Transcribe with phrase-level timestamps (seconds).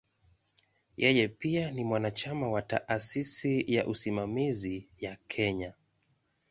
[0.97, 5.73] Yeye pia ni mwanachama wa "Taasisi ya Usimamizi ya Kenya".